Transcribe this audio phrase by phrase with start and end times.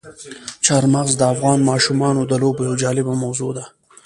[0.65, 3.65] چار مغز د افغان ماشومانو د لوبو یوه جالبه موضوع ده.